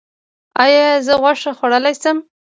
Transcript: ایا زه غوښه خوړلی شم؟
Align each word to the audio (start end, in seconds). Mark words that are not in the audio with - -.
ایا 0.63 0.83
زه 1.07 1.13
غوښه 1.21 1.51
خوړلی 1.57 1.93
شم؟ 2.01 2.17